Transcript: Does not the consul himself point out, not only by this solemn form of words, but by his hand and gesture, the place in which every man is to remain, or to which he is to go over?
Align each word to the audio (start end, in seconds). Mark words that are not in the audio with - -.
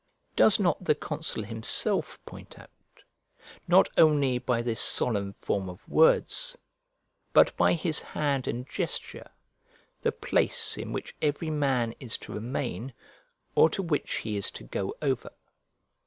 Does 0.35 0.59
not 0.59 0.83
the 0.83 0.95
consul 0.95 1.43
himself 1.43 2.17
point 2.25 2.57
out, 2.57 2.71
not 3.67 3.87
only 3.99 4.39
by 4.39 4.63
this 4.63 4.81
solemn 4.81 5.31
form 5.31 5.69
of 5.69 5.87
words, 5.87 6.57
but 7.33 7.55
by 7.55 7.73
his 7.73 8.01
hand 8.01 8.47
and 8.47 8.67
gesture, 8.67 9.29
the 10.01 10.11
place 10.11 10.75
in 10.75 10.91
which 10.91 11.15
every 11.21 11.51
man 11.51 11.93
is 11.99 12.17
to 12.17 12.33
remain, 12.33 12.95
or 13.53 13.69
to 13.69 13.83
which 13.83 14.15
he 14.25 14.35
is 14.37 14.49
to 14.49 14.63
go 14.63 14.95
over? 15.03 15.29